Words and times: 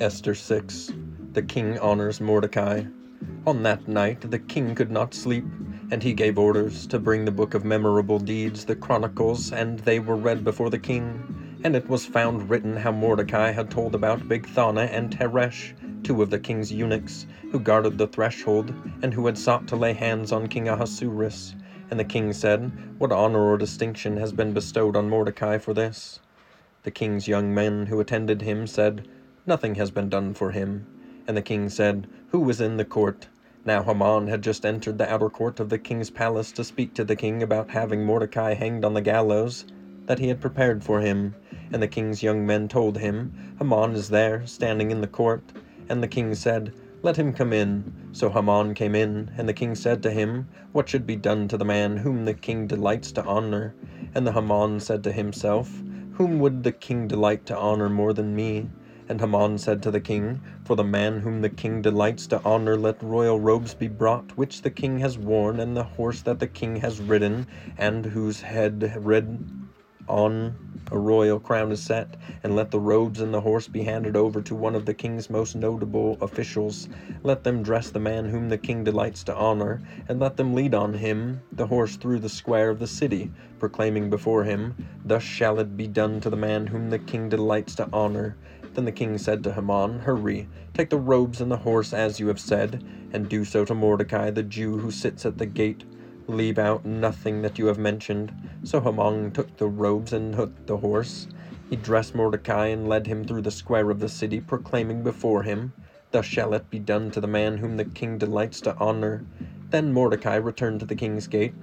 Esther 0.00 0.32
6 0.32 0.92
The 1.32 1.42
king 1.42 1.76
honors 1.80 2.20
Mordecai. 2.20 2.84
On 3.44 3.64
that 3.64 3.88
night 3.88 4.30
the 4.30 4.38
king 4.38 4.76
could 4.76 4.92
not 4.92 5.12
sleep, 5.12 5.44
and 5.90 6.00
he 6.00 6.12
gave 6.12 6.38
orders 6.38 6.86
to 6.86 7.00
bring 7.00 7.24
the 7.24 7.32
book 7.32 7.52
of 7.52 7.64
memorable 7.64 8.20
deeds, 8.20 8.64
the 8.64 8.76
chronicles, 8.76 9.52
and 9.52 9.80
they 9.80 9.98
were 9.98 10.14
read 10.14 10.44
before 10.44 10.70
the 10.70 10.78
king. 10.78 11.60
And 11.64 11.74
it 11.74 11.88
was 11.88 12.06
found 12.06 12.48
written 12.48 12.76
how 12.76 12.92
Mordecai 12.92 13.50
had 13.50 13.72
told 13.72 13.96
about 13.96 14.28
Bigthana 14.28 14.88
and 14.92 15.10
Teresh, 15.10 15.74
two 16.04 16.22
of 16.22 16.30
the 16.30 16.38
king's 16.38 16.72
eunuchs, 16.72 17.26
who 17.50 17.58
guarded 17.58 17.98
the 17.98 18.06
threshold, 18.06 18.72
and 19.02 19.12
who 19.12 19.26
had 19.26 19.36
sought 19.36 19.66
to 19.66 19.74
lay 19.74 19.94
hands 19.94 20.30
on 20.30 20.46
King 20.46 20.68
Ahasuerus. 20.68 21.56
And 21.90 21.98
the 21.98 22.04
king 22.04 22.32
said, 22.32 22.70
What 22.98 23.10
honor 23.10 23.40
or 23.40 23.58
distinction 23.58 24.16
has 24.18 24.30
been 24.30 24.52
bestowed 24.52 24.94
on 24.94 25.10
Mordecai 25.10 25.58
for 25.58 25.74
this? 25.74 26.20
The 26.84 26.92
king's 26.92 27.26
young 27.26 27.52
men 27.52 27.86
who 27.86 27.98
attended 27.98 28.42
him 28.42 28.68
said, 28.68 29.08
Nothing 29.48 29.76
has 29.76 29.90
been 29.90 30.10
done 30.10 30.34
for 30.34 30.50
him. 30.50 30.84
And 31.26 31.34
the 31.34 31.40
king 31.40 31.70
said, 31.70 32.06
Who 32.32 32.40
was 32.40 32.60
in 32.60 32.76
the 32.76 32.84
court? 32.84 33.28
Now 33.64 33.82
Haman 33.82 34.26
had 34.26 34.42
just 34.42 34.66
entered 34.66 34.98
the 34.98 35.10
outer 35.10 35.30
court 35.30 35.58
of 35.58 35.70
the 35.70 35.78
king's 35.78 36.10
palace 36.10 36.52
to 36.52 36.62
speak 36.62 36.92
to 36.92 37.02
the 37.02 37.16
king 37.16 37.42
about 37.42 37.70
having 37.70 38.04
Mordecai 38.04 38.52
hanged 38.52 38.84
on 38.84 38.92
the 38.92 39.00
gallows 39.00 39.64
that 40.04 40.18
he 40.18 40.28
had 40.28 40.42
prepared 40.42 40.84
for 40.84 41.00
him. 41.00 41.34
And 41.72 41.82
the 41.82 41.88
king's 41.88 42.22
young 42.22 42.44
men 42.44 42.68
told 42.68 42.98
him, 42.98 43.32
Haman 43.58 43.94
is 43.94 44.10
there, 44.10 44.46
standing 44.46 44.90
in 44.90 45.00
the 45.00 45.06
court. 45.06 45.42
And 45.88 46.02
the 46.02 46.08
king 46.08 46.34
said, 46.34 46.74
Let 47.02 47.16
him 47.16 47.32
come 47.32 47.54
in. 47.54 48.10
So 48.12 48.28
Haman 48.28 48.74
came 48.74 48.94
in, 48.94 49.30
and 49.38 49.48
the 49.48 49.54
king 49.54 49.74
said 49.74 50.02
to 50.02 50.10
him, 50.10 50.46
What 50.72 50.90
should 50.90 51.06
be 51.06 51.16
done 51.16 51.48
to 51.48 51.56
the 51.56 51.64
man 51.64 51.96
whom 51.96 52.26
the 52.26 52.34
king 52.34 52.66
delights 52.66 53.12
to 53.12 53.24
honor? 53.24 53.74
And 54.14 54.26
the 54.26 54.32
Haman 54.32 54.80
said 54.80 55.02
to 55.04 55.10
himself, 55.12 55.74
Whom 56.16 56.38
would 56.38 56.64
the 56.64 56.72
king 56.72 57.08
delight 57.08 57.46
to 57.46 57.56
honor 57.56 57.88
more 57.88 58.12
than 58.12 58.36
me? 58.36 58.68
And 59.08 59.20
Haman 59.20 59.56
said 59.56 59.82
to 59.82 59.90
the 59.90 60.00
king, 60.00 60.42
For 60.64 60.76
the 60.76 60.84
man 60.84 61.20
whom 61.20 61.40
the 61.40 61.48
king 61.48 61.80
delights 61.80 62.26
to 62.26 62.42
honor, 62.44 62.76
let 62.76 63.02
royal 63.02 63.40
robes 63.40 63.72
be 63.72 63.88
brought, 63.88 64.36
which 64.36 64.60
the 64.60 64.70
king 64.70 64.98
has 64.98 65.16
worn, 65.16 65.60
and 65.60 65.74
the 65.74 65.82
horse 65.82 66.20
that 66.22 66.40
the 66.40 66.46
king 66.46 66.76
has 66.76 67.00
ridden, 67.00 67.46
and 67.78 68.04
whose 68.04 68.42
head 68.42 68.94
red 68.98 69.48
on 70.08 70.56
a 70.90 70.98
royal 70.98 71.38
crown 71.38 71.70
is 71.70 71.82
set, 71.82 72.16
and 72.42 72.56
let 72.56 72.70
the 72.70 72.80
robes 72.80 73.20
and 73.20 73.32
the 73.32 73.40
horse 73.40 73.68
be 73.68 73.82
handed 73.82 74.16
over 74.16 74.40
to 74.40 74.54
one 74.54 74.74
of 74.74 74.86
the 74.86 74.94
king's 74.94 75.28
most 75.28 75.54
notable 75.54 76.16
officials. 76.22 76.88
Let 77.22 77.44
them 77.44 77.62
dress 77.62 77.90
the 77.90 78.00
man 78.00 78.26
whom 78.26 78.48
the 78.48 78.56
king 78.58 78.84
delights 78.84 79.22
to 79.24 79.36
honor, 79.36 79.82
and 80.08 80.18
let 80.18 80.36
them 80.36 80.54
lead 80.54 80.74
on 80.74 80.94
him 80.94 81.42
the 81.52 81.66
horse 81.66 81.96
through 81.96 82.20
the 82.20 82.28
square 82.28 82.70
of 82.70 82.78
the 82.78 82.86
city, 82.86 83.30
proclaiming 83.58 84.08
before 84.08 84.44
him, 84.44 84.74
Thus 85.04 85.22
shall 85.22 85.58
it 85.58 85.76
be 85.76 85.86
done 85.86 86.20
to 86.20 86.30
the 86.30 86.36
man 86.36 86.66
whom 86.66 86.90
the 86.90 86.98
king 86.98 87.28
delights 87.28 87.74
to 87.76 87.88
honor. 87.92 88.36
Then 88.74 88.84
the 88.84 88.92
king 88.92 89.18
said 89.18 89.42
to 89.44 89.52
Haman, 89.52 90.00
Hurry, 90.00 90.48
take 90.74 90.90
the 90.90 90.98
robes 90.98 91.40
and 91.40 91.50
the 91.50 91.56
horse 91.56 91.92
as 91.92 92.20
you 92.20 92.28
have 92.28 92.40
said, 92.40 92.84
and 93.12 93.28
do 93.28 93.44
so 93.44 93.64
to 93.64 93.74
Mordecai 93.74 94.30
the 94.30 94.42
Jew 94.42 94.78
who 94.78 94.90
sits 94.90 95.24
at 95.24 95.38
the 95.38 95.46
gate. 95.46 95.84
Leave 96.26 96.58
out 96.58 96.84
nothing 96.84 97.42
that 97.42 97.58
you 97.58 97.66
have 97.66 97.78
mentioned. 97.78 98.32
So 98.64 98.80
Haman 98.80 99.32
took 99.32 99.56
the 99.56 99.68
robes 99.68 100.12
and 100.12 100.34
took 100.34 100.66
the 100.66 100.76
horse. 100.76 101.26
He 101.70 101.76
dressed 101.76 102.14
Mordecai 102.14 102.66
and 102.66 102.88
led 102.88 103.06
him 103.06 103.24
through 103.24 103.42
the 103.42 103.50
square 103.50 103.90
of 103.90 104.00
the 104.00 104.08
city, 104.08 104.40
proclaiming 104.40 105.02
before 105.02 105.42
him, 105.42 105.72
Thus 106.10 106.24
shall 106.24 106.54
it 106.54 106.70
be 106.70 106.78
done 106.78 107.10
to 107.10 107.20
the 107.20 107.26
man 107.26 107.58
whom 107.58 107.76
the 107.76 107.84
king 107.84 108.16
delights 108.16 108.60
to 108.62 108.76
honor. 108.78 109.24
Then 109.70 109.92
Mordecai 109.92 110.36
returned 110.36 110.80
to 110.80 110.86
the 110.86 110.94
king's 110.94 111.26
gate, 111.26 111.54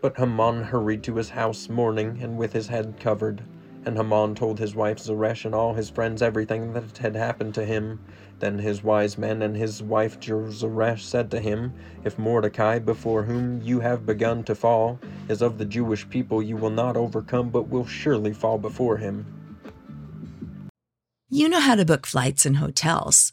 but 0.00 0.16
Haman 0.16 0.64
hurried 0.64 1.04
to 1.04 1.14
his 1.16 1.30
house 1.30 1.68
mourning 1.68 2.18
and 2.20 2.36
with 2.36 2.52
his 2.52 2.66
head 2.66 2.96
covered. 2.98 3.42
And 3.84 3.96
Haman 3.96 4.36
told 4.36 4.58
his 4.58 4.76
wife 4.76 4.98
Zeresh 4.98 5.44
and 5.44 5.54
all 5.54 5.74
his 5.74 5.90
friends 5.90 6.22
everything 6.22 6.72
that 6.72 6.98
had 6.98 7.16
happened 7.16 7.54
to 7.54 7.64
him. 7.64 7.98
Then 8.38 8.58
his 8.58 8.84
wise 8.84 9.18
men 9.18 9.42
and 9.42 9.56
his 9.56 9.82
wife 9.82 10.20
Zeresh 10.20 11.04
said 11.04 11.30
to 11.32 11.40
him, 11.40 11.72
If 12.04 12.18
Mordecai, 12.18 12.78
before 12.78 13.24
whom 13.24 13.60
you 13.60 13.80
have 13.80 14.06
begun 14.06 14.44
to 14.44 14.54
fall, 14.54 15.00
is 15.28 15.42
of 15.42 15.58
the 15.58 15.64
Jewish 15.64 16.08
people, 16.08 16.42
you 16.42 16.56
will 16.56 16.70
not 16.70 16.96
overcome, 16.96 17.50
but 17.50 17.68
will 17.68 17.86
surely 17.86 18.32
fall 18.32 18.58
before 18.58 18.98
him. 18.98 19.26
You 21.28 21.48
know 21.48 21.60
how 21.60 21.74
to 21.74 21.84
book 21.84 22.06
flights 22.06 22.44
and 22.46 22.58
hotels. 22.58 23.32